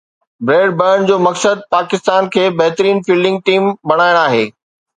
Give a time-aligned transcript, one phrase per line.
[0.47, 4.45] bread برن جو مقصد پاڪستان کي بهترين فيلڊنگ ٽيم بڻائڻ آهي